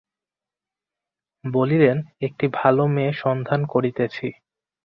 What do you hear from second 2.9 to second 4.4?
মেয়ে সন্ধান করিতেছি।